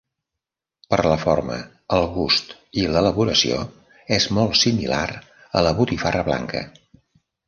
Per 0.91 0.97
la 1.07 1.17
forma, 1.23 1.57
el 1.97 2.05
gust 2.15 2.55
i 2.83 2.85
l’elaboració, 2.95 3.59
és 4.17 4.27
molt 4.39 4.57
similar 4.61 5.03
a 5.61 5.63
la 5.69 5.75
botifarra 5.81 6.25
blanca. 6.31 6.63